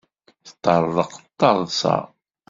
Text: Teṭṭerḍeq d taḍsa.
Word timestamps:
Teṭṭerḍeq 0.45 1.11
d 1.25 1.25
taḍsa. 1.39 1.95